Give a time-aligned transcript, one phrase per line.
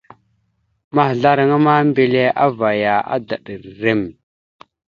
[0.95, 4.01] Maazlaraŋa ma, mbelle avvaya, adaɗ rrem.